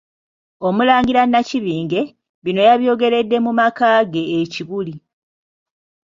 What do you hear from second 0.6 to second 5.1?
Omulangira Nakibinge, bino yabyogeredde mu makaage e Kibuli